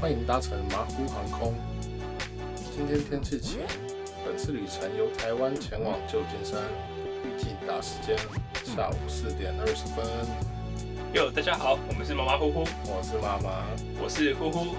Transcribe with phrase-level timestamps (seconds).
[0.00, 1.54] 欢迎搭乘马虎航空。
[2.74, 3.58] 今天天气晴，
[4.24, 6.58] 本次旅程由台湾前往旧金山，
[7.22, 8.16] 预计打时间
[8.64, 10.02] 下午四点二十分。
[11.12, 13.66] 哟，大家好，我们是麻麻呼呼，我是麻麻，
[14.02, 14.74] 我是呼呼。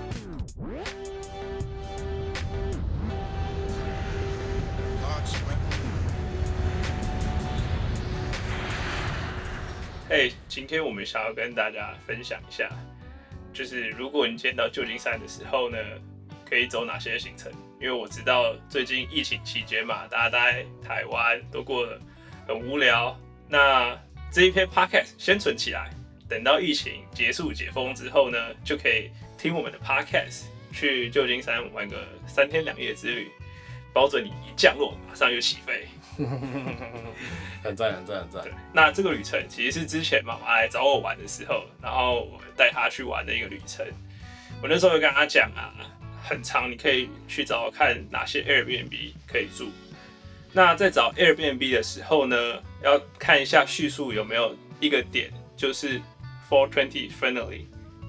[10.09, 12.67] 哎，今天我们想要跟大家分享一下。
[13.53, 15.77] 就是如果你今天到旧金山的时候呢，
[16.49, 17.51] 可以走哪些行程？
[17.79, 21.99] 因为我知道最近疫情期间嘛，大家在台湾都过得
[22.47, 23.17] 很无聊。
[23.49, 23.99] 那
[24.31, 25.89] 这一篇 podcast 先存起来，
[26.29, 33.31] 等到疫情结束解封之后呢，就可以听我们的 podcast，去旧金山玩个三天两夜之旅，
[33.91, 35.87] 保准你一降落马上就起飞。
[37.63, 38.43] 很赞很赞很赞。
[38.73, 43.85] 那这个旅程其实是之前妈妈来找我玩的时候，然后我带她去玩的一个旅程。
[44.61, 45.73] 我那时候有跟她讲啊，
[46.23, 49.71] 很长，你可以去找看哪些 Airbnb 可以住。
[50.53, 52.35] 那在找 Airbnb 的时候呢，
[52.83, 55.99] 要看一下叙述有没有一个点，就是
[56.49, 57.61] Four Twenty Friendly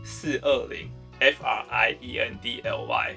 [0.03, 0.91] 四二零
[1.21, 3.15] F R I E N D L Y。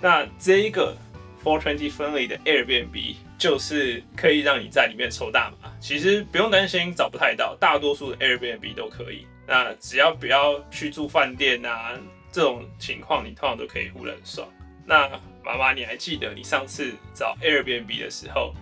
[0.00, 0.96] 那这一个
[1.42, 3.16] Four Twenty Friendly 的 Airbnb。
[3.44, 9.26] 就是可以让你在里面抽大麻，其实不用担心找不太到，大多数的 Airbnb 都可以。
[9.46, 11.90] 那只要不要去住饭店啊，
[12.32, 14.48] 这种情况你通常都可以呼得很爽。
[14.86, 15.06] 那
[15.44, 18.54] 妈妈，你还记得你上次找 Airbnb 的时候，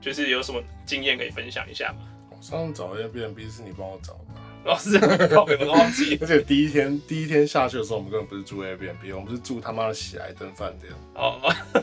[0.00, 2.08] 就是有什么经验可以分享一下吗？
[2.30, 4.39] 我上次找 Airbnb 是你帮我找的。
[4.64, 6.18] 老师，靠北我都忘记。
[6.22, 10.92] 而且第一天第一天下去的时候，我们根本不是住 Airbnb，我们是住他妈的喜来登饭店。
[11.14, 11.40] 哦，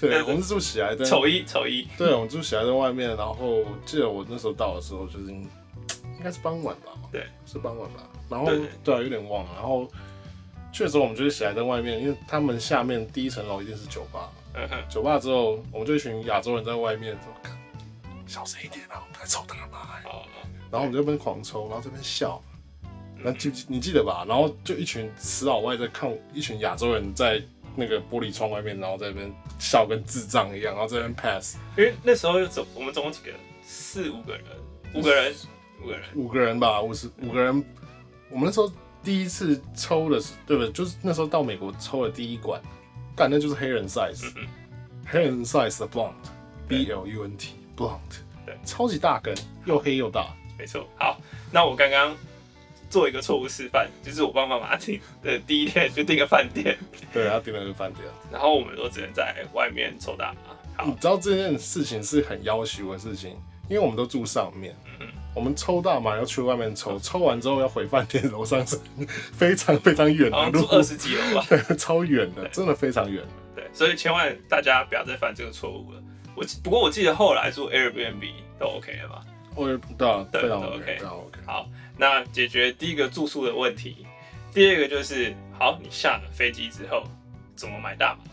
[0.00, 1.06] 对， 我们是住喜来登。
[1.06, 1.86] 丑一丑一。
[1.96, 5.48] 对，我们住喜来登外面，然后记得我那时候到的时候，就是应
[6.22, 6.92] 该是傍晚吧？
[7.12, 8.08] 对，是傍晚吧？
[8.28, 8.46] 然后
[8.82, 9.50] 对啊，有点忘了。
[9.54, 9.88] 然后
[10.72, 14.30] 确实，我们就是喜来登外面，因为他们下面第一层楼一定是酒吧。
[14.54, 14.76] 嗯哼。
[14.88, 17.50] 酒吧之后，我们就一群亚洲人在外面说
[18.26, 19.94] ：“小声一点啊，我们在抽大麻。”
[20.74, 22.42] 然后我们这边狂抽，然后这边笑，
[23.22, 24.24] 那记你记得吧？
[24.26, 27.40] 然后就一群死老外在看，一群亚洲人在
[27.76, 31.58] 那个玻璃窗外面，然后在那边笑跟智障一样，然后这边 pass。
[31.78, 33.38] 因为那时候总我们总共几个人？
[33.62, 34.42] 四五个人，
[34.94, 35.34] 五个人，
[35.80, 37.64] 五个人，五个人吧，五十五个人。
[38.28, 38.68] 我们那时候
[39.00, 40.72] 第一次抽的是，对不对？
[40.72, 42.60] 就是那时候到美国抽的第一管，
[43.14, 44.28] 干那就是黑人 size，
[45.06, 48.00] 黑人 size 的 blunt，B L U N T blunt，
[48.44, 49.32] 对，超级大根，
[49.66, 50.34] 又黑又大。
[50.58, 51.20] 没错，好，
[51.52, 52.16] 那我刚刚
[52.88, 56.78] 做一个错误示范，就是我帮妈妈订的第一天就订个饭店，
[57.12, 60.56] 对，他订了个饭店，然后我们都只能在外面抽大麻。
[60.76, 63.30] 好，你知道这件事情是很要求的事情，
[63.68, 68.78] 因为我们都住上面，嗯，我们抽大麻要去外面抽，抽完之后要回饭店楼上是
[69.08, 73.22] 非常非常远的路，二十几楼吧，对，超远的，真的非常远。
[73.54, 76.02] 对，所以千万大家不要再犯这个错误了。
[76.36, 79.24] 我不过我记得后来住 Airbnb 都 OK 了吧？
[79.54, 81.40] 我也不道，非常 OK，非常 OK。
[81.46, 84.06] 好，那解决第一个住宿的问题，
[84.52, 87.04] 第二个就是，好，你下了飞机之后
[87.54, 88.24] 怎么买大麻？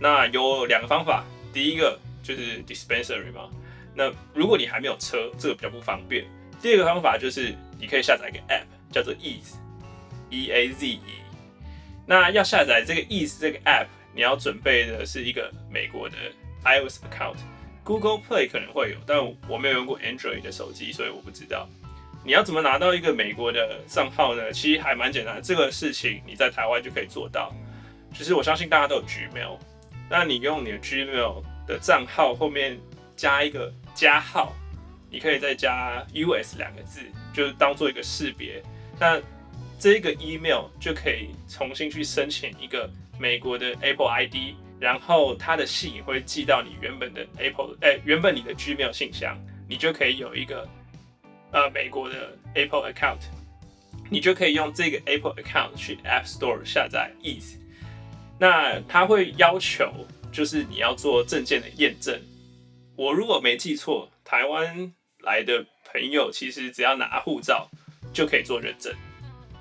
[0.00, 3.48] 那有两个方法，第一个就是 dispensary 嘛。
[3.94, 6.24] 那如果你还没有车，这个比较不方便。
[6.60, 11.00] 第二个方法就是你可以下载一个 app，叫做 Ease，E A Z E。
[12.06, 16.16] 那要下载这个 Ease 这个 app，你要准备的是一个美国的
[16.64, 17.36] iOS account。
[17.84, 21.68] Google Play 可能会有，但我没有用过 Android 的手机，所以我不知道。
[22.24, 24.52] 你要怎么拿到一个美国的账号呢？
[24.52, 27.52] 其实还蛮简单的，这个事情你在台湾就可以做到。
[28.14, 29.58] 其实我相信大家都有 Gmail，
[30.08, 32.78] 那你用你的 Gmail 的账号后面
[33.16, 34.52] 加一个加号，
[35.10, 37.00] 你可以再加 US 两个字，
[37.34, 38.62] 就当做一个识别。
[39.00, 39.20] 那
[39.80, 42.88] 这个 email 就可以重新去申请一个
[43.18, 44.54] 美国的 Apple ID。
[44.82, 49.38] 然后他的信会寄到你原本的 Apple，哎，原本你的 Gmail 信箱，
[49.68, 50.68] 你就可以有一个
[51.52, 53.20] 呃美国的 Apple account，
[54.10, 57.58] 你就可以用这个 Apple account 去 App Store 下载 Ease。
[58.40, 59.88] 那他会要求
[60.32, 62.20] 就是你要做证件的验证。
[62.96, 67.70] 我如果没记错，台湾来的朋友其实只要拿护照
[68.12, 68.92] 就可以做认证。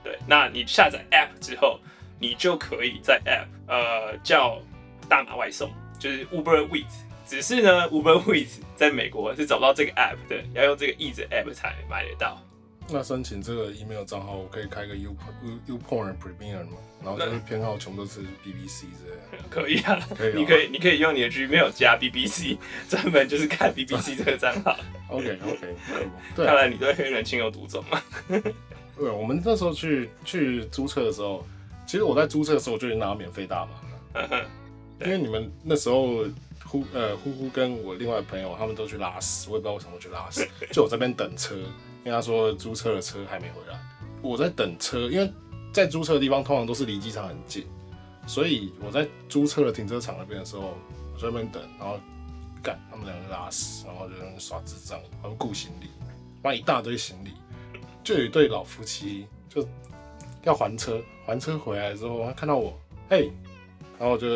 [0.03, 1.79] 对，那你下载 App 之后，
[2.19, 4.59] 你就可以在 App 呃叫。
[5.11, 5.69] 大码外送
[5.99, 12.41] 就是 Uber Eats，只是呢 Uber Eats 在美国是找不到这个 app 的，要用这个 Eats app 才买得到。
[12.87, 15.13] 那申请这个 email 账号，我可以开个 U
[15.67, 16.77] U Porn Premier 吗？
[17.03, 19.43] 然后就是偏好全部都是 BBC 这样。
[19.51, 24.77] 可以啊，可以，你可以你可以用你的 Gmail 加 BBC， 专门就是看 BBC 这个账号。
[25.11, 25.75] OK OK，
[26.37, 28.01] 看来你对黑人情有独钟啊。
[28.29, 31.45] 对，我们那时候去去租车的时候。
[31.87, 34.45] 其实我在租车的时候我就已经拿到免费大麻了，
[35.05, 36.25] 因为你们那时候
[36.65, 43.79] 呼呃呼呼跟我另外朋友他们都去拉屎，我也不知道为什么去拉屎， 就我这边等车，因为他说租车的车还没回来，
[44.21, 45.31] 我在等车，因为
[45.73, 47.65] 在租车的地方通常都是离机场很近，
[48.27, 50.77] 所以我在租车的停车场那边的时候，
[51.13, 51.99] 我在那边等，然后
[52.61, 55.87] 干他们两个拉屎，然后就在那耍智障，他们顾行李，
[56.43, 57.31] 买一大堆行李，
[58.03, 59.67] 就有一对老夫妻就
[60.43, 62.77] 要还车，还车回来之后，他看到我，
[63.09, 63.31] 嘿，
[63.97, 64.27] 然后我就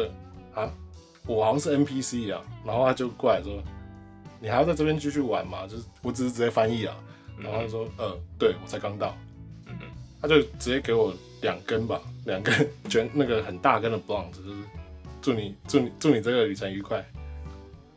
[0.55, 0.71] 啊，
[1.27, 3.61] 我好像是 NPC 啊，然后他就过来说，
[4.39, 5.67] 你还要在这边继续玩吗？
[5.67, 6.95] 就是我只是直接翻译啊，
[7.37, 9.15] 然后他说，呃，对我才刚到，
[10.21, 14.57] 他就直接给我两根吧，两根 卷那个很大根的 blunt，就是
[15.21, 17.05] 祝你祝你祝你这个旅程愉快。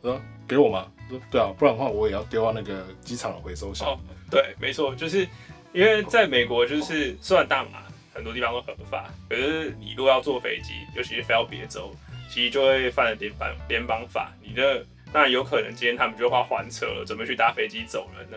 [0.03, 0.87] 我说给我吗？
[1.09, 3.89] 说对啊，不然的话我也要丢到那个机场的回收箱。
[3.89, 3.99] 哦，
[4.31, 5.27] 对，没错，就是
[5.73, 7.83] 因为在美国，就是虽然大麻
[8.13, 11.91] 很多地方都合法，可是你如果要坐飞机，尤其是飞到别州，
[12.29, 14.33] 其实就会犯了联邦联邦法。
[14.43, 18.37] 你的那有可能今天他们就要还车了，准备去搭飞机走了呢。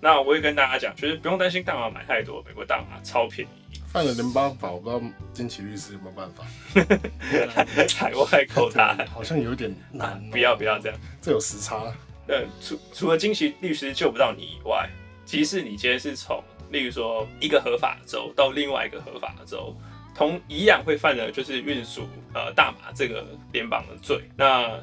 [0.00, 3.80] 那我会跟大家讲，就是不用担心大麻买太多，美国大麻超便宜。
[3.92, 5.02] 犯了联邦法，我不知道
[5.32, 6.44] 金奇律师有没有办法。
[7.98, 10.22] 海外扣他好像有点难。
[10.30, 11.92] 不要不要这样，这有时差。
[12.28, 14.88] 呃，除除了金奇律师救不到你以外，
[15.24, 19.76] 即使你今天是从，例如说一个合法的州到另外一个合法的州，
[20.14, 24.22] 同一样会犯的就是运输呃大麻这个联邦的罪。
[24.36, 24.78] 那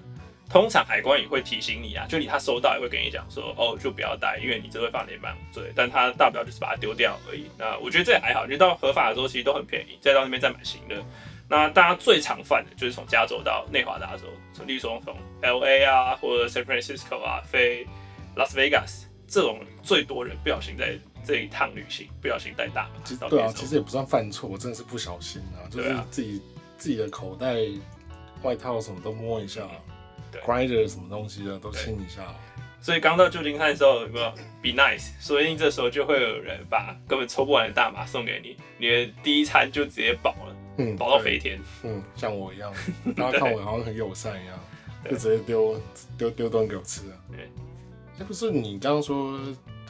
[0.49, 5.71] 通常海关也会提醒你啊，就你他收到也会跟你讲说，哦，就不要带，因为你这会犯联邦罪。
[5.75, 7.47] 但他大不了就是把它丢掉而已。
[7.57, 10.95] 那我觉得这也还好，因为到合法的州其实都很便宜，再到那边再买新的。
[11.49, 14.23] 那大家最常犯的就是从加州到内华达州，
[14.65, 17.85] 例如说从 L A 啊或者 San Francisco 啊飞
[18.35, 20.97] Las Vegas 这种最多人不小心在
[21.27, 23.27] 这一趟旅行不小心带大麻。
[23.29, 26.41] 对啊，其实也不算犯错，真的是不小心啊，就是自己
[26.77, 27.57] 自己的口袋、
[28.43, 29.67] 外套什么都摸一下。
[30.45, 32.21] Grinder 什么东西的都清一下，
[32.79, 34.29] 所以刚到旧金山的时候有没有
[34.61, 35.09] Be nice？
[35.19, 42.71] 所以这时候就会有人把根本抽不完的大麻送给你，你的第一餐就直接饱了，嗯，饱到飞天，嗯，像我一样，
[43.15, 44.59] 大家看我好像很友善一样，
[45.09, 45.81] 就直接丢
[46.17, 47.17] 丢丢东西给我吃啊。
[47.31, 47.49] 对，
[48.19, 49.39] 哎，不是你刚刚说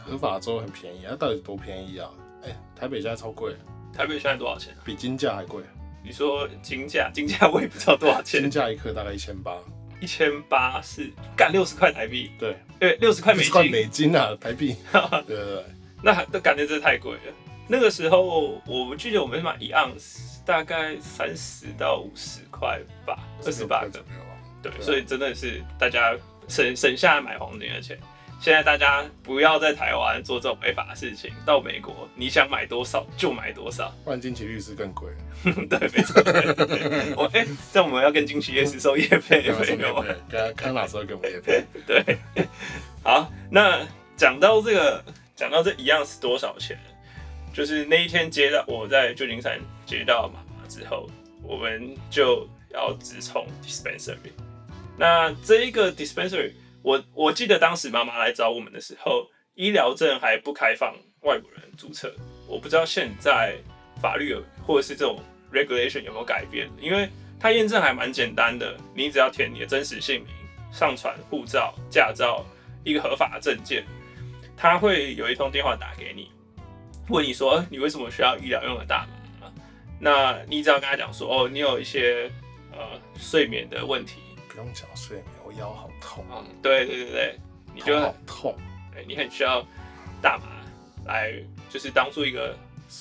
[0.07, 2.09] 合法州很便宜，它到底多便宜啊？
[2.43, 3.53] 哎，台北现在超贵，
[3.93, 4.73] 台北现在多少钱？
[4.85, 5.61] 比金价还贵。
[6.03, 7.11] 你说金价？
[7.13, 9.57] 金价我也不知道多少钱，金价一克大概一千八。
[9.99, 14.75] 一千八是干六十块台币，对，对，六十块美金，美金啊，台币，
[15.27, 15.65] 对对对，
[16.03, 17.33] 那都感觉真的太贵了。
[17.67, 24.05] 那个时候，我记得我们买一盎司大概三十到五十块吧，二十八个，
[24.61, 26.15] 对，所以真的是大家
[26.47, 27.99] 省省下买黄金的钱。
[28.39, 33.91] 现在大家不要在台湾做这种违法的事情，到美国你想买多少就买多少。
[34.05, 35.09] 换金奇律师更贵。
[35.43, 36.21] 对，没错。
[37.17, 40.05] 我哎，这样我们要跟金奇律师收业费费用。
[40.29, 41.63] 看看哪时候给我们业费。
[41.87, 42.17] 对。
[43.03, 43.85] 好，那
[44.15, 45.03] 讲到这个，
[45.35, 46.77] 讲到这一样是多少钱？
[47.51, 51.09] 就是那一天接到我在旧金山接到妈妈之后，
[51.41, 54.31] 我们就要直冲 dispensary。
[54.95, 56.51] 那这一个 dispensary。
[56.87, 62.15] 我我记得当时妈妈来找我们的时候，医疗证还不开放外国人注册。
[62.47, 63.57] 我不知道现在
[64.01, 64.33] 法律
[64.65, 65.19] 或者是这种
[65.51, 70.33] regulation 有没有改变，因为它验证还蛮简单的，你只要填你的真实姓名，
[70.71, 72.45] 上传护照、驾照
[72.85, 73.83] 一个合法的证件，
[74.55, 76.31] 他会有一通电话打给你，
[77.09, 79.05] 问你说你为什么需要医疗用的大
[79.41, 79.51] 麻？
[79.99, 82.31] 那你只要跟他讲说哦，你有一些
[82.71, 84.21] 呃睡眠的问题。
[84.47, 86.43] 不用讲睡眠，我腰好痛啊！
[86.61, 87.39] 对对对对，
[87.73, 88.53] 你就好痛，
[88.93, 89.65] 对你很需要
[90.21, 90.43] 大麻
[91.05, 91.33] 来，
[91.69, 92.53] 就是当做一个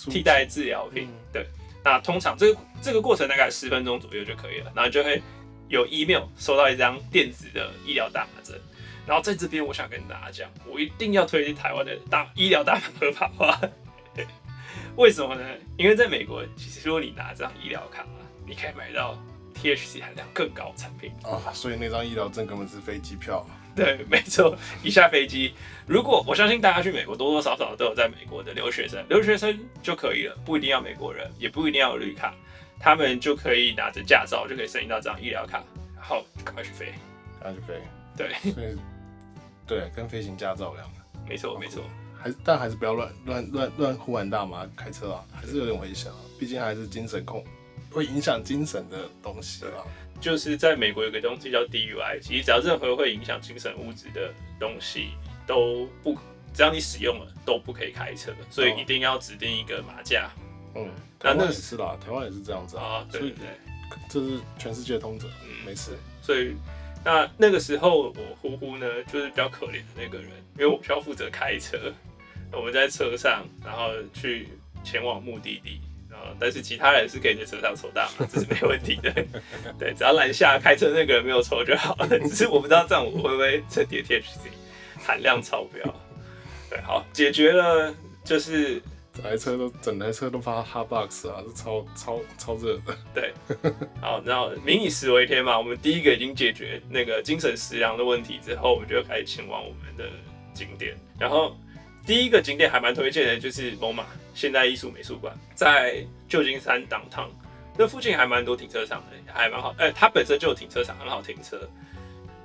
[0.09, 1.09] 替代治疗品。
[1.33, 1.45] 对，
[1.83, 5.21] 那通常这个这个过程大概十分钟左右就可以了，然后就会
[5.69, 8.57] 有 email 收到一张电子的医疗大麻证。
[9.05, 13.61] 然后在这边，我想跟大家讲，我一定要推荐台湾的大医疗大麻合法化。
[14.95, 15.43] 为什么呢？
[15.77, 18.07] 因为在美国，其实如果你拿这张医疗卡，
[18.47, 19.21] 你可以买到。
[19.57, 23.45] THC 含量更高产品啊，所以那张医疗证根本是飞机票。
[23.75, 25.55] 对，没错，一下飞机，
[25.87, 32.35] 如果我相信大家去美国多多少少都有在美国的留学生，留学生就可以了，不一定要美国人，也不一定要有绿卡，
[32.81, 35.63] 他们就可以拿着驾照就可以申请到这张医疗卡，
[35.95, 36.95] 然后赶快去飞，
[37.39, 37.83] 赶快去飞。
[38.17, 38.77] 对，所以
[39.67, 41.21] 对，跟飞行驾照一样的。
[41.29, 41.83] 没错，没错，
[42.19, 47.45] 还是但还是不要乱乱乱乱呼喊大麻开车啊，还是有点危险啊，毕竟还是精神控。
[47.97, 49.81] 会影响精神的东西啊，
[50.21, 55.13] 就是在美国有个东西叫 DUI，其实只要任何会影响精神物质的东西
[55.47, 56.15] 都不，
[56.53, 60.31] 只要你使用了都不可以开车，所以一定要指定一个马架，
[60.75, 63.07] 嗯，台湾也是啦，台湾也是这样子啊。
[63.11, 63.47] 对对对，
[64.11, 65.27] 这是全世界通则，
[65.65, 65.93] 没事。
[66.21, 66.55] 所以
[67.03, 71.91] 那那个时候我呼呼呢，就是比较可怜的那个人，因为我需要负责开车，
[72.53, 74.49] 我们在车上，然后去
[74.85, 75.81] 前往目的地。
[76.39, 79.13] 但是其他人是可以在车上抽大麻， 这是没问题的。
[79.79, 82.09] 对，只要拦下开车那个人没有抽就好了。
[82.29, 84.51] 只是我不知道这样我会不会彻底 THC
[85.05, 85.83] 含量超标。
[86.69, 87.95] 对，好，解决了，
[88.25, 88.83] 就是
[89.15, 92.97] 整台车都整台车都发 Hot Box 啊，是超超超热的。
[93.15, 93.33] 对，
[94.01, 100.05] 好，然后民以食为天嘛，我们第一个已经解决那个精神食粮的问题之后，我们就开始前往我们的
[100.53, 101.57] 景点，然后。
[102.07, 107.29] 第一个景点还蛮推荐的，就是 MoMA 现代艺术美术馆，在旧金山党汤
[107.77, 109.75] 那附近还蛮多停车场的，还蛮好。
[109.77, 111.61] 哎，它本身就有停车场，很好停车。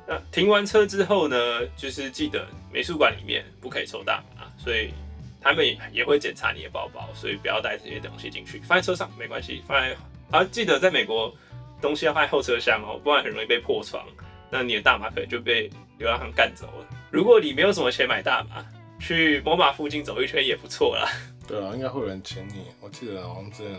[0.07, 1.37] 那停完车之后呢，
[1.77, 4.91] 就是记得美术馆里面不可以抽大麻，所以
[5.39, 9.63] 他们也会检查你的包包，所以不要带这些东西进去，放在车上没关系。
[9.67, 9.95] 放在
[10.31, 11.33] 啊，记得在美国
[11.79, 14.03] 东西要放在后车厢哦，不然很容易被破窗，
[14.49, 16.85] 那你的大麻可能就被流浪汉干走了。
[17.09, 18.65] 如果你没有什么钱买大麻，
[19.01, 21.09] 去摩马附近走一圈也不错啦。
[21.47, 22.67] 对啊，应该会有人请你。
[22.79, 23.75] 我记得好像之前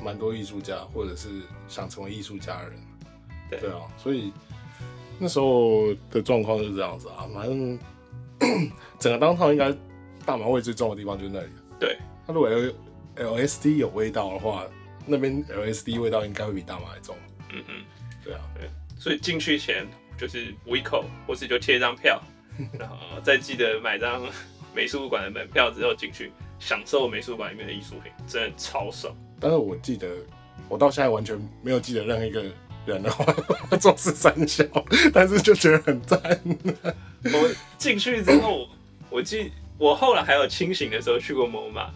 [0.00, 1.28] 蛮多艺术家，或者是
[1.68, 2.80] 想成为艺术家的人。
[3.50, 4.32] 对啊，所以
[5.18, 7.28] 那时候的状况就是这样子啊。
[7.34, 7.76] 反正
[9.00, 9.74] 整个当趟应该
[10.24, 11.48] 大麻味最重的地方就是那里。
[11.80, 12.72] 对，它如果 L
[13.16, 14.64] L S D 有味道的话，
[15.04, 17.16] 那边 L S D 味道应该会比大麻还重。
[17.52, 17.84] 嗯嗯，
[18.24, 18.70] 对啊，对。
[18.96, 19.84] 所以进去前
[20.16, 22.22] 就是 We 口，或是就贴一张票。
[22.78, 24.22] 然后再记得买张
[24.74, 29.14] 美术馆的门票之后进去享受美术馆里面的艺术品，真的超爽。
[29.40, 30.08] 但是我记得，
[30.68, 32.44] 我到现在完全没有记得任何一个
[32.86, 33.24] 人的话
[33.80, 34.64] 做事三小，
[35.12, 36.20] 但是就觉得很赞。
[37.24, 38.68] 我进去之后，
[39.10, 41.88] 我记我后来还有清醒的时候去过 MoMA，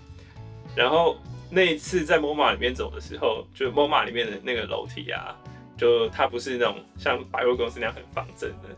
[0.74, 1.16] 然后
[1.50, 5.36] 那一次在 MoMA 里面走的时候，就 MoMA 里面的那个楼梯啊，
[5.76, 8.68] 就它不是那种像百货公司那样很方正的。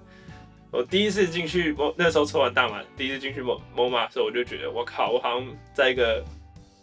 [0.77, 6.23] 我第一次进去，我那时候抽完大麻，第一次进去某某马的时候，我就觉得我靠，我好像在一个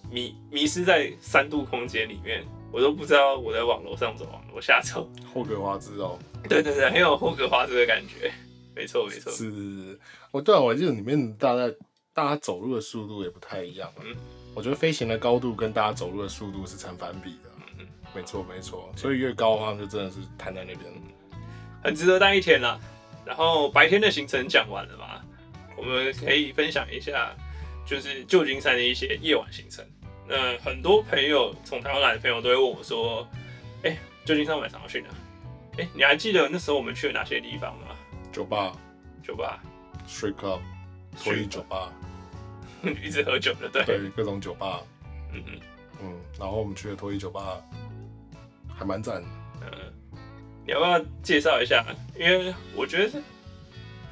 [0.10, 5.08] 迷迷失在三度空间里面，我都不知道我在往楼上走，往楼下走。
[5.32, 6.18] 霍格华兹哦，
[6.50, 8.32] 对对对，很有霍格华兹的感觉，
[8.76, 9.32] 没错没错。
[9.32, 10.00] 是，
[10.32, 11.72] 我对啊，我记得里面大概
[12.16, 13.88] 大家走路的速度也不太一样。
[14.04, 14.16] 嗯，
[14.56, 17.50] 我觉得飞行的高度跟大家走路的速度是成反比的。
[17.58, 20.92] 嗯嗯，没错没错，所以越高的话就真的是瘫在那边，
[21.84, 22.80] 很值得待一天啦。
[23.26, 25.22] 然后白天的行程讲完了嘛，
[25.78, 27.34] 我们可以分享一下，
[27.86, 29.86] 就是旧金山的一些夜晚行程。
[30.28, 33.28] 那很多朋友从台湾来的朋友都会问我说
[33.84, 35.08] ：“哎，旧金山晚上要去哪？
[35.78, 37.88] 哎，你还记得那时候我们去了哪些地方吗？”
[38.32, 38.74] 酒吧，
[39.22, 39.62] 酒吧
[40.08, 40.60] ，Street Club，
[41.22, 41.92] 脱衣酒吧，
[43.04, 44.82] 一直喝酒的，对，对，各种酒吧，
[45.34, 45.60] 嗯嗯
[46.02, 47.62] 嗯，然后我们去了脱衣酒吧，
[48.76, 49.28] 还蛮赞的，
[49.62, 49.94] 嗯。
[50.66, 51.86] 你要不要介绍一下？
[52.18, 53.22] 因为我觉得是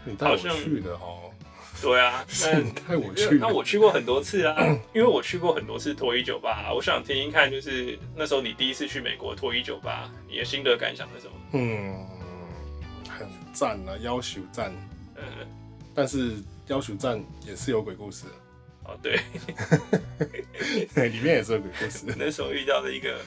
[0.04, 1.32] 你带我去的哦。
[1.82, 3.38] 对啊， 那带我去。
[3.40, 4.56] 那我去过很多次啊，
[4.94, 6.72] 因为我去过很多次脱衣酒吧。
[6.74, 11.34] 我想听听看，就是那时候你第一次去美国脱衣酒吧，你的心得感想是什么？
[11.54, 12.06] 嗯，
[13.10, 14.72] 很赞啊，要求赞。
[15.16, 15.24] 嗯，
[15.96, 16.36] 但是
[16.68, 18.26] 要求赞也是有鬼故事。
[18.84, 19.20] 哦， 对，
[21.10, 22.06] 里面也是有鬼故事。
[22.18, 23.18] 那时候遇到的一个。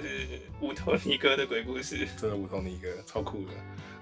[0.00, 3.52] 就是 乌托尼哥的鬼故事，真的乌托尼哥超酷的。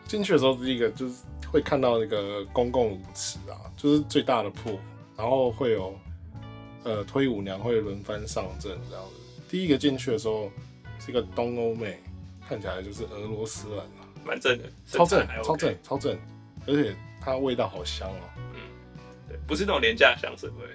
[0.06, 1.14] 进去的时候，第一个就是
[1.50, 4.78] 会看到那个公共舞池啊，就是最大的铺，
[5.16, 5.98] 然后会有
[6.84, 9.42] 呃推舞娘会轮番上阵这样子。
[9.48, 10.50] 第一个进去的时候
[11.00, 11.98] 是一个东欧妹，
[12.48, 16.18] 看起来就是俄罗斯人啊，蛮正的，超正，超正，超正，
[16.66, 18.30] 而且它味道好香哦。
[18.54, 18.60] 嗯，
[19.28, 20.66] 对，不是那种廉价香水味，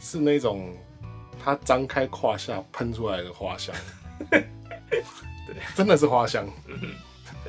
[0.00, 0.74] 是那种
[1.40, 3.72] 它张开胯下喷出来的花香。
[5.46, 6.46] 对，真的是花香，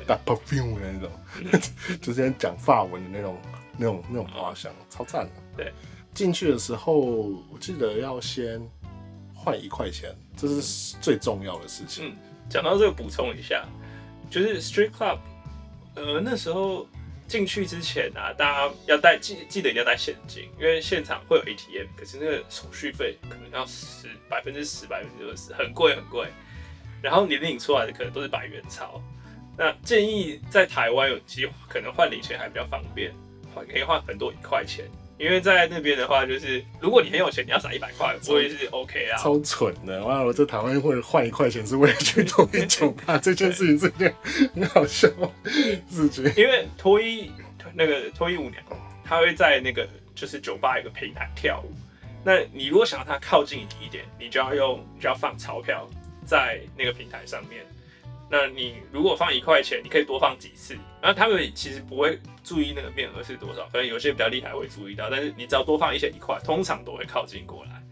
[0.06, 1.60] 打 perfume 的那种，
[2.00, 3.38] 就是讲法文的那种、
[3.76, 5.32] 那种、那种花香，超赞的。
[5.56, 5.72] 对，
[6.12, 8.60] 进去的时候，我记得要先
[9.34, 12.08] 换一块钱，这是最重要的事情。
[12.08, 12.16] 嗯，
[12.48, 13.64] 讲到这个，补充一下，
[14.30, 15.18] 就是 Street Club，
[15.94, 16.86] 呃，那时候
[17.28, 26.28] 进去之前啊，大家要带记记得一定要带现金，因为现场会有 ATM，可是那个手续费可能要十百分之十、百分之二十，很贵很贵。
[27.04, 28.98] 然后你领出来的可能都是百元钞，
[29.58, 33.12] 那建议在台湾有机会可能换零钱还比较方便，
[33.54, 34.86] 换可以换很多一块钱，
[35.18, 39.18] 因为在那边的话，就是如果你很有钱，你要撒一百块， 我也是 OK 啊。
[39.18, 40.22] 超蠢的，哇！
[40.22, 44.14] 我在台湾会换一块钱是为了去脱衣酒吧，这件事情是件
[44.54, 45.06] 很好笑
[45.90, 46.24] 事情。
[46.38, 47.30] 因为脱衣
[47.74, 48.62] 那个脱衣舞娘，
[49.04, 51.70] 她会在那个就是酒吧一个平台跳舞，
[52.24, 55.86] 那你如果想要她靠近你一点，你就要用就要放钞票
[56.24, 57.64] 在那个平台上面。
[58.30, 60.74] 那你如果放一块钱，你可以多放几次。
[61.00, 65.08] 然后他们其实不会注意那个面额是多少，可能有些比较厉害会注意到。
[65.10, 67.82] 但是你只要多放一些一块，通常都会靠近过来。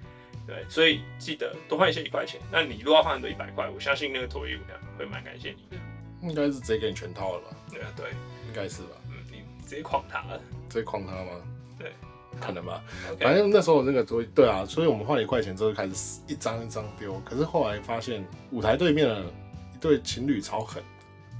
[0.46, 2.40] 对，所以记得多放一些一块钱。
[2.50, 5.76] 那你如果要放很多一百块，我相信那个脱衣舞娘会蛮感谢你的。
[6.22, 7.56] 应该是直接给你全套了吧？
[7.70, 8.10] 对啊，对，
[8.48, 8.96] 应该是吧？
[9.08, 11.40] 嗯，你直接诓他了，直接诓他吗？
[11.78, 11.92] 对，
[12.40, 12.82] 可能吧。
[13.20, 17.20] 反正那时候那个对对啊，所以我们换一块钱之后开始一张一张丢。
[17.24, 20.82] 可是后来发现舞台对面的一对情侣超狠，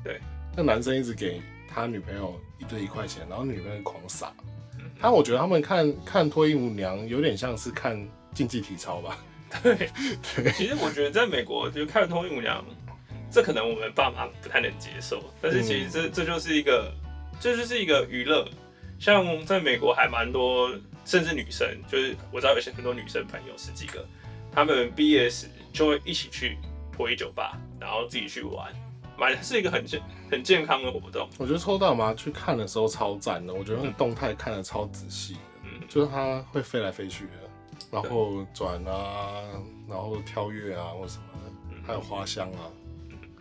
[0.05, 0.21] 对，
[0.57, 4.33] 那男生一直给他女朋友一堆一块钱，然后女朋友狂撒。
[4.79, 8.01] 嗯他我觉得他们看看脱衣舞娘有点像是看
[8.35, 9.19] 竞技体操吧。
[9.63, 9.75] 对
[10.37, 10.53] 对。
[10.53, 12.65] 其实我觉得在美国就看脱衣舞娘，
[13.29, 16.93] 这可能我们爸妈不太能接受，但是其实这这就是一个
[17.41, 18.49] 这就是一个娱乐。
[19.03, 20.71] 像在美国还蛮多，
[21.05, 24.07] 甚至女生，就是我知道有些很多女生朋友十几个，
[24.53, 26.57] 她们毕业时就会一起去
[26.93, 28.73] 脱衣酒吧，然后自己去玩，
[29.19, 31.29] 蛮是一个很健很健康的活动。
[31.37, 37.31] 我觉得抽大麻去看的时候超赞的，我觉得那个动态看的超仔细，嗯，就是它会飞来飞去的，
[37.91, 39.43] 然后转啊，
[39.89, 42.71] 然后跳跃啊或什么的，还有花香啊，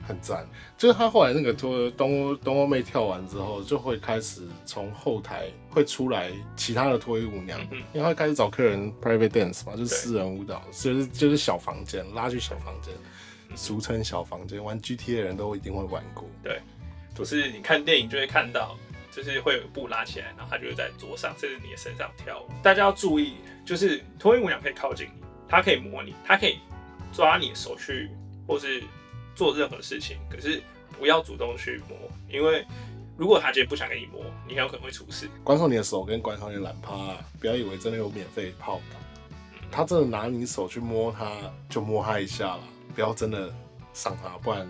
[0.08, 0.48] 很赞。
[0.78, 12.94] 就是他后来那个脱东欧东欧妹跳完之后，就会开始从后台会出来其他的脱衣舞娘，嗯因为他开始找客人 private dance 嘛，就是私人舞蹈，就是就是小房间拉去小房间，
[13.56, 16.26] 俗称小房间，玩 GTA 的人都一定会玩过。
[16.44, 16.60] 对，
[17.16, 18.78] 就是你看电影就会看到，
[19.12, 22.50] 就是会有布拉起来，然后他就会在桌上甚至你的身上跳舞。
[22.64, 26.60] 大家要注意，就是脱衣舞娘可以靠近你，它可以摸你，它可以
[27.14, 28.10] 抓你的手去，
[28.48, 28.82] 或是
[29.36, 30.62] 做任何事情，可是
[30.98, 31.98] 不要主动去摸，
[32.30, 32.66] 因为
[33.18, 35.30] 如果他今天不想跟你摸，你很有可能会出事。
[35.44, 38.96] 关上你的手跟关上你的懒趴、不要以为真的有免费泡的，
[39.72, 41.32] 他真的拿你手去摸他，
[41.70, 43.54] 就摸他一下了，不要真的
[43.94, 44.68] 上他，不然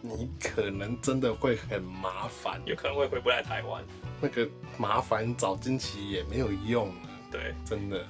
[0.00, 2.60] 你可能真的会很麻烦。
[2.64, 3.82] 有可能会回不来台湾。
[4.20, 6.94] 那个麻烦找金奇也没有用了，
[7.30, 8.06] 对，真的。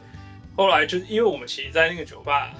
[0.56, 2.52] 后来就是因为我们其实，在那个酒吧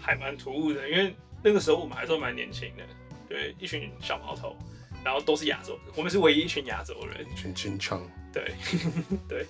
[0.00, 2.82] 还蛮突兀的，因为那个时候我们还算蛮年轻的，
[3.28, 4.56] 对，一群小毛头，
[5.04, 8.00] 然后都是亚洲，我们是唯一一群亚洲人，一群金枪，
[8.32, 8.52] 对
[9.28, 9.46] 对，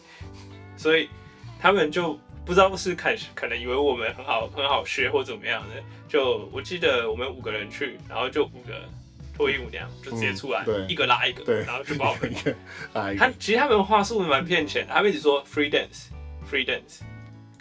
[0.77, 1.09] 所以
[1.61, 8.89] 他们就不知道是看可能以为我们很好很好学或怎么样的，就我记得我们五个人去，然后就五个
[9.35, 12.55] 脱衣舞娘就直接出来，一个拉一个，对然后就把我们一个
[12.93, 16.07] 啊，一他其实他们话术蛮骗钱的，他们一直说 free dance
[16.51, 17.01] free dance。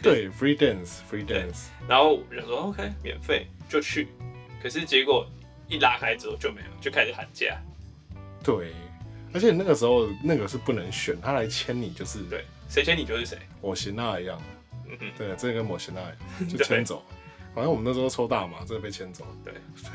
[0.04, 4.08] 对 free dance，free dance，然后我就说 OK，免费就去。
[4.62, 5.26] 可是结果
[5.68, 7.58] 一拉开之后就没有，就开始喊价。
[8.44, 8.74] 对。
[9.34, 13.38] 而且那个时候那个是不能选，他来牵你就是对，谁签你就是谁。
[13.62, 14.38] 我行那一样，
[14.86, 16.18] 嗯哼，对，这个跟我行那一样，
[16.52, 17.02] 就对牵走。
[17.56, 19.26] 反正我们那时候抽大麻，真的被牵走。
[19.46, 19.92] 对对。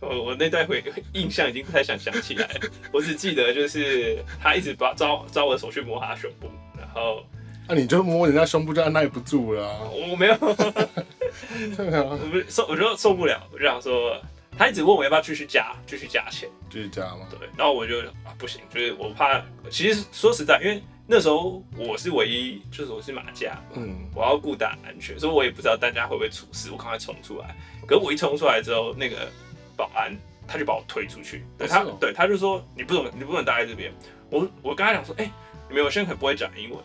[0.00, 7.24] 我我那段回印象已经不太想想起来了，我只记得就是他一直把抓抓我的手去摸他的胸部，然后
[7.66, 9.80] 那、你就摸人家胸部就按耐不住了、啊。
[10.10, 10.36] 我没有，
[11.76, 14.20] 对啊我，不是受，我就受不了，我就想说，
[14.56, 16.48] 他一直问我要不要继续加，继续加钱。
[16.70, 17.26] 继续加吗？
[17.30, 27.56] 对，然后我就啊不行，就是我怕，其实说实在，因为那时候我是唯一，就是我是马甲，嗯，我要顾大安全，所以我也不知道大家会不会出事，我赶快冲出来。
[27.86, 29.28] 可是我一冲出来之后，那个
[29.76, 30.14] 保安
[30.46, 33.90] 他就把我推出去，对他，对他就说你不能你不能待在这边。
[34.30, 35.30] 我我跟他讲说，哎、
[35.68, 36.78] 你们有些人可能不会讲英文，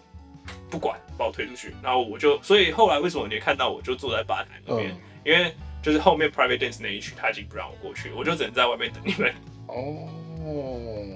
[0.69, 9.33] 不管把我推出去，然后我就，所以后来为什么你看到我就坐在吧台那边，嗯，因为就是后面 private dance 那一区他已经不让我过去，我就只能在外面等你们。
[9.67, 10.07] 哦，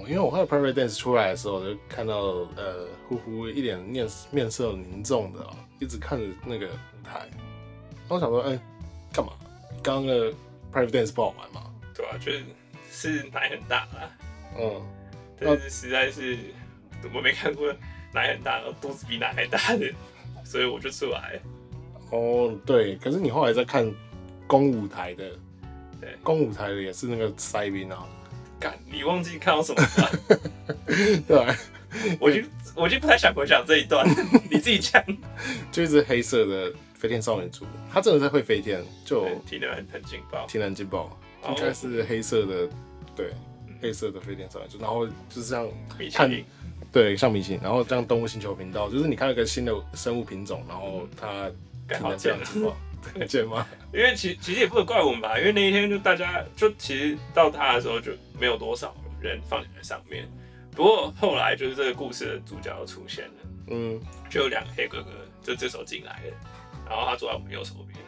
[0.08, 2.16] 因为我看到 private dance 出来的时候，我就看到
[2.56, 7.20] 呃，呼呼一脸面面色凝重的、哦，一直看着那个舞台。
[7.20, 8.60] 然后我想说，哎、
[9.14, 9.34] 干嘛？
[9.82, 10.32] 刚刚的
[10.72, 11.70] private dance 不好玩吗？
[11.96, 12.44] 对啊，就是
[12.90, 14.10] 是奶很大啦，
[14.60, 14.82] 嗯，
[15.40, 16.38] 但是实在是
[17.14, 17.74] 我没看过
[18.14, 19.92] 奶很大，肚子比奶还大的，
[20.44, 21.40] 所以我就出来。
[22.12, 22.96] 哦，对。
[22.98, 23.92] 可是你后来在看
[24.48, 25.32] 公舞台的，
[26.00, 28.08] 对，公舞台的也是那个塞宾啊，
[28.60, 30.38] 干，你忘记看到什么了？
[31.28, 31.56] 对吧？
[32.20, 32.42] 我就
[32.76, 34.04] 我就不太想回想这一段，
[34.50, 35.04] 你自己讲。
[35.72, 40.46] 就一只黑色的飞天少女组，它真的是会飞天，就对体能很很劲爆。
[40.48, 42.68] 天然劲爆，哦应该是黑色的，
[43.16, 43.32] 对，
[43.80, 45.68] 黑色的飞天少女猪，然后就是这样
[46.12, 46.44] 看林，
[46.94, 51.52] 对，像明星，然后这样动物星球频道，就是你看到一个新的生物品种，然后它
[51.88, 52.38] 干体能这好贱啊！
[52.38, 52.74] 样子吗，
[53.16, 53.68] 很贱吗？
[53.92, 60.30] 因为其其实也不能怪我们吧，因为那一天就大家就其实到他的时候就没有多少人放在上面。
[60.76, 63.34] 不过后来就是这个故事的主角又出现了，
[63.72, 65.10] 嗯，就有两个黑哥哥
[65.42, 66.34] 就这时候进来了，
[66.88, 68.00] 然后他坐在我们右手边，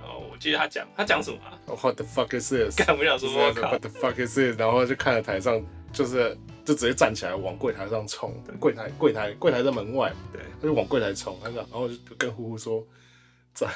[0.00, 2.76] 然后我记得他讲他讲什么啊？What the fuck is this？
[2.76, 4.58] 干，我想说，我靠 What，the fuck is this？
[4.58, 5.62] 然后就看着台上，
[5.92, 6.36] 就是
[6.68, 12.86] 就直接站起来往柜台上冲，柜台柜台柜台在门外，对，他就往柜台冲，他讲，然后就跟呼呼说，
[13.54, 13.66] 在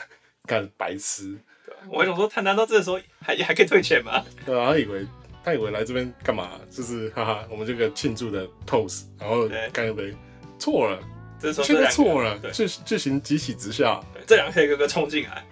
[0.45, 4.23] 干白痴，对我想说，他难道这个时候还还可以退钱吗？
[4.45, 5.07] 对啊，他以为
[5.43, 6.61] 他以为来这边干嘛？
[6.71, 10.15] 就是哈哈，我们这个庆祝的 toast，然后对干一杯，
[10.59, 11.01] 错了，
[11.41, 15.43] 这时候这错了，对，剧剧情急起直下，对这两个黑哥哥冲进来，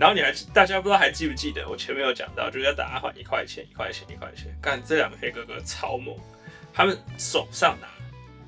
[0.00, 4.52] 然后你还大家不知道还记不记得我前面有讲到，就是要大家换一块钱，一块钱，一块钱。
[4.60, 6.16] 干这两个黑哥哥超猛，
[6.78, 7.88] 他们手上拿，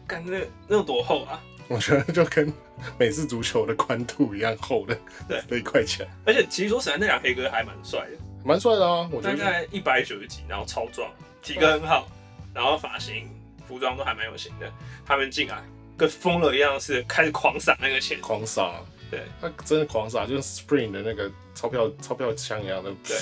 [0.07, 0.38] 干那
[0.69, 1.43] 那有多厚啊？
[1.66, 2.53] 我觉得就跟
[2.97, 4.97] 美式足球的宽度一样厚的，
[5.29, 9.37] 对那一块钱，而且其实说实在，那两黑哥还蛮帅的，蛮帅的啊，我觉得。
[9.37, 11.11] 大概一百九十几，然后超壮，
[11.43, 12.07] 体格很好，
[12.55, 13.29] 然后发型、
[13.66, 14.73] 服装都还蛮有型的。
[15.05, 15.64] 他们进来
[15.97, 18.21] 跟疯了一样，是开始狂撒那个钱。
[18.21, 22.95] 狂撒，对，他真的狂撒，就跟 Spring 的那个钞票钞票枪一样的。
[23.05, 23.16] 对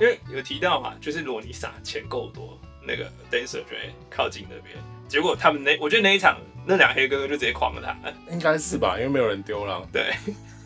[0.00, 4.76] 因为有提到嘛，就是如果你撒钱够多，那个 dancer 就会靠近那边。
[5.08, 8.10] 结果他们那，我觉得那一场那两个黑哥哥就直接狂了他。
[8.32, 9.86] 应该是吧，因为没有人丢了。
[9.92, 10.12] 对，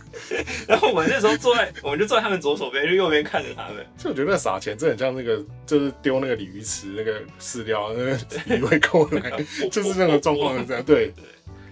[0.67, 3.85] 然后我们那时候坐在，我们就坐在他们左手边，就右边看着他们。
[3.99, 9.31] 就我觉得那撒钱真的很像那个，就是丢那个鲤鱼池那个饲料，那个鱼会过来，
[9.71, 10.83] 就是那个状况是这样。
[10.85, 11.25] 对，对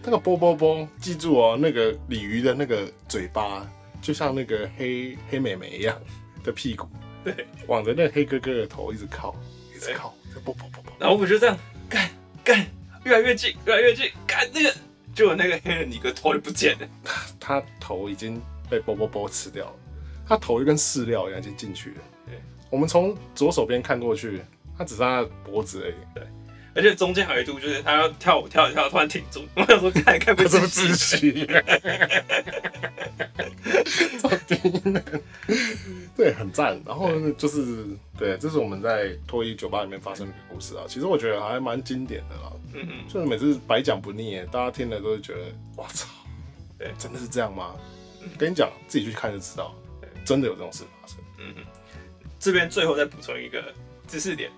[0.04, 3.66] 那个啵啵啵，记住哦，那个鲤鱼的那个嘴巴，
[4.02, 6.00] 就像那个黑黑美眉一样
[6.44, 6.86] 的屁股，
[7.24, 9.34] 对，往着那个黑哥哥的头一直靠，
[9.76, 10.92] 一直对靠，就啵啵啵啵。
[10.98, 11.56] 然后我们就这样
[11.88, 12.10] 干
[12.42, 12.66] 干，
[13.04, 14.74] 越来越近，越来越近，干那个，
[15.14, 16.88] 结果那个黑人尼哥头就不见了。
[17.38, 19.74] 他头已经被波波波吃掉了，
[20.26, 21.96] 他头就跟饲料一样已经进去了。
[22.26, 24.42] 对，我们从左手边看过去，
[24.78, 25.94] 他只剩下脖子而已。
[26.76, 31.48] 而且中间还有一度就是他要跳舞跳一跳，突然停住， 我想说看看不他是不自是己窒
[33.98, 34.18] 息？
[34.20, 35.02] 超低能，
[36.16, 36.80] 对，很赞。
[36.86, 37.84] 然后呢就是，
[38.18, 40.84] 对，这是我们在脱衣酒吧里面发生的一个故事啊。
[40.86, 45.40] 其实我觉得还蛮经典的啦，嗯嗯，就是每次白讲不腻耶，大家听了都会觉得，
[45.76, 46.08] 我操，
[46.78, 47.74] 对真的是这样吗？
[48.36, 49.74] 跟你讲，自己去看就知道，
[50.24, 51.16] 真的有这种事发生。
[51.38, 51.64] 嗯嗯，
[52.38, 53.72] 这边最后再补充一个
[54.06, 54.50] 知识点，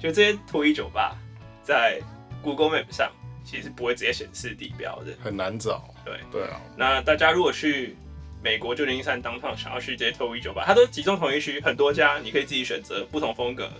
[0.00, 1.16] 就这些脱衣酒吧
[1.62, 2.00] 在
[2.42, 3.10] Google Map 上
[3.44, 5.16] 其实不会直接显示地标的。
[5.22, 5.94] 很难找。
[6.04, 7.96] 对，对啊，那大家如果去
[8.42, 13.70] 美国旧金山当趟想要去这些脱衣酒吧，它都集中同一区，很多家，你可以自己选择不同风格。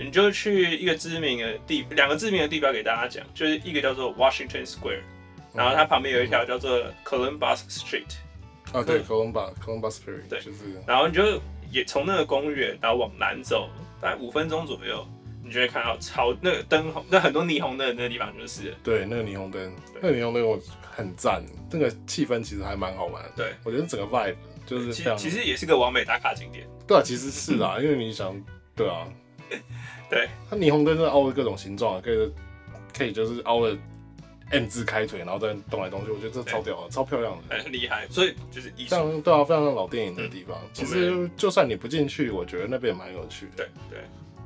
[0.00, 5.00] 你就去一个知名的地，两个知名的地标给大家讲，就是一个叫做 Washington Square，
[5.52, 8.14] 然后它旁边有一条叫做 Columbus Street，
[8.72, 13.68] 啊对，Columbus Columbus Spirit，对就是然后你就也从那个公园，然后往南走，
[14.00, 15.04] 大概五分钟左右，
[15.48, 18.74] 你就会看到超那个灯红，那很多霓虹灯的那个地方就是。
[18.84, 20.58] 对那个霓虹灯，那个霓虹灯我
[20.94, 23.32] 很赞，那个气氛其实还蛮好玩的。
[23.34, 26.68] 对，我觉得整个 vibe 就是非常其其实也是个完美打卡景点。
[26.86, 28.38] 对啊，其实是啦， 因为你想，
[28.76, 29.08] 对啊，
[30.10, 32.32] 对，它霓虹灯是凹的各种形状啊，可以
[32.96, 33.76] 可以就是凹的
[34.50, 37.58] M 字开腿，然后再动来动去，我觉得这超屌的，超漂亮的。
[37.62, 38.90] 很厉害，所以就是艺术。
[38.90, 40.58] 像对啊，非常像老电影的地方。
[40.72, 43.56] 其实就算你不进去，我觉得那边也蛮有趣的。
[43.56, 43.98] 对对，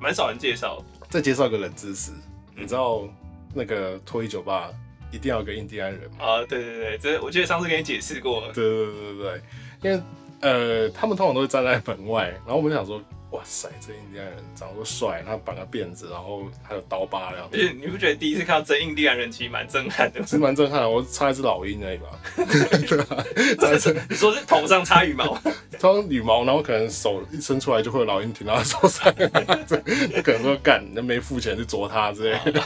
[0.02, 0.82] 蛮少人介绍。
[1.08, 2.10] 再介绍个冷知识，
[2.56, 3.08] 你知道
[3.54, 4.70] 那个脱衣酒吧
[5.12, 6.16] 一定要有个印第安人吗？
[6.18, 8.50] 啊，对对对，这我记得上次跟你解释过。
[8.52, 9.40] 对对对对对，
[9.82, 10.02] 因为
[10.40, 13.00] 呃，他们通常都会站在门外，然后我们想说，
[13.32, 20.26] 哇塞，这印第安人长得帅，他绑个辫子，然后还有刀疤这样而，且 你不觉得第一次看到真印第安人其实蛮震撼的吗？
[20.26, 20.88] 其实蛮震撼的。
[20.90, 23.24] 我插一只老鹰而已吧， 对啊，
[23.58, 25.36] 插一只你说是头上插羽毛？
[25.78, 32.62] 插羽毛，然后可能手一伸出来就会有老鹰停到他手上，那可能说干，那没付钱去啄他之类的，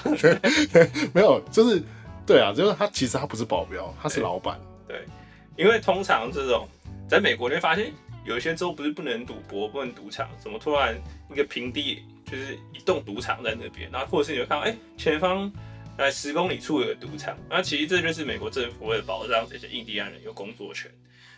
[1.14, 1.81] 没有，就是
[2.26, 5.00] 对啊，就是他其实他不是保镖，他是老板，对，
[5.57, 6.68] 因为通常这种
[7.09, 7.92] 在美国你会发现，
[8.26, 15.50] 有一些州不是不能赌博、不能赌场，怎么突然一个平地就是一栋赌场在那边，然后或者是你会看到，哎、前方
[15.96, 20.90] 在十公里处有个赌场，那其实这就是美国政府为了保障这些印第安人有工作权，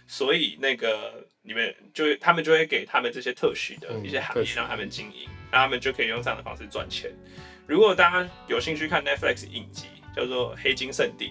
[0.07, 7.13] 所以那个你们就他们就会给他们这些特许的一些行业让他们经营，让他们就可以用这样的方式赚钱。
[7.67, 11.27] 如果大家有兴趣看 Netflix 影集，叫做《黑金圣地》，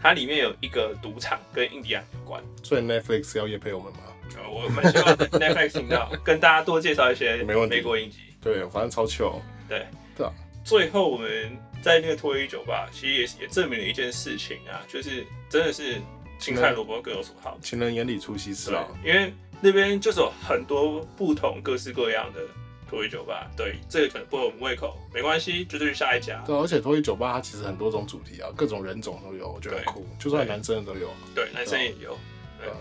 [0.00, 2.42] 它里面有一个赌场跟印第安有关。
[2.62, 3.98] 所以 Netflix 要夜配我们吗？
[4.36, 8.18] 呃，我蛮希望 Netflix 听到，跟大家多介绍一些没问题美国影集。
[8.40, 10.32] 对，反正超球，对，对啊。
[10.64, 16.00] 最后我们在那个脱衣酒吧，其实也也证明了一件事情啊，就是真的是
[16.38, 17.58] 青菜萝卜各有所好。
[17.62, 22.40] 情人眼里出西施啊，，因为那边就是有很多不同各式各样的
[22.88, 23.50] 脱衣酒吧。
[23.56, 26.42] 对，这个可能不合我们胃口，没关系，就是去下一家。
[26.46, 31.10] 对啊，而且脱衣酒吧它其实很多种主题啊，各种人种都有，我觉得很酷，就算男生的都有。
[31.34, 32.18] 对，男生也有。
[32.58, 32.76] 对啊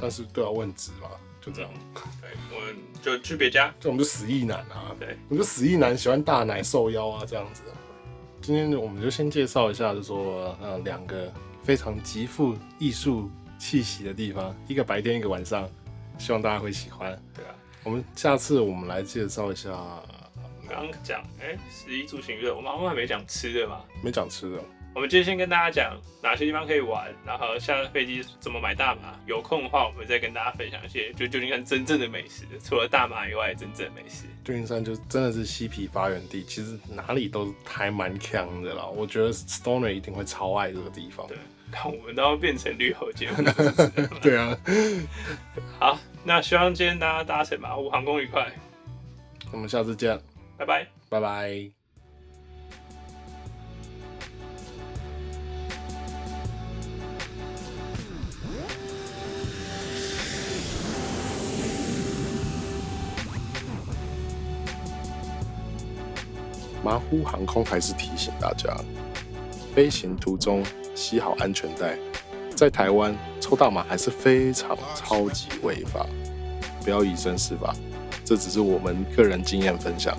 [0.00, 1.70] 但是都要问值嘛，就这样。
[2.20, 7.62] 对，我们就去别家，就我们就死意男啊，对，我们就死意男喜欢大奶瘦腰啊，这样子。
[8.42, 11.32] 今天我们就先介绍一下，就说呃两个
[11.62, 15.68] 非常极富艺术气息的地方，一个白天，一个晚上，
[16.18, 17.20] 希望大家会喜欢。
[17.34, 19.70] 对啊，我们下次我们来介绍一下。
[20.68, 23.82] 刚刚讲，哎，十一住行乐，我们好像还没讲吃的嘛？
[24.02, 24.58] 没讲吃的。
[24.96, 29.14] 我们今天先跟大家讲哪些地方可以玩，然后下飞机怎么买大麻。
[29.26, 34.24] 有空的话，我们再跟大家分享一些就旧金山真正的美食，除了大麻以外，真正的美食。
[34.42, 38.86] 旧金山就真的是嬉皮发源地，其实哪里都还蛮强的啦。
[38.86, 41.26] 我觉得 Stoner 一定会超爱这个地方。
[41.28, 41.36] 对，
[41.70, 43.36] 看我们都要变成旅游节目。
[44.22, 44.58] 对啊。
[45.78, 48.50] 好，那希望今天大家搭乘马虎航空愉快。
[49.52, 50.18] 我们下次见。
[50.56, 51.85] 拜拜，拜拜。
[66.86, 68.72] 马虎航空还是提醒大家，
[69.74, 70.62] 飞行途中
[70.94, 71.98] 系好安全带。
[72.54, 76.06] 在台湾抽大麻还是非常超级违法，
[76.84, 77.74] 不要以身试法。
[78.24, 80.16] 这只是我们个人经验分享。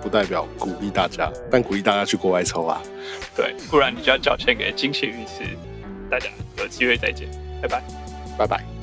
[0.00, 2.80] 不代表鼓励大家，但鼓励大家去国外抽啊。
[3.34, 5.58] 对，不然你就要缴钱给金钱律师。
[6.08, 7.28] 大家有机会再见，
[7.60, 7.82] 拜拜，
[8.38, 8.77] 拜拜。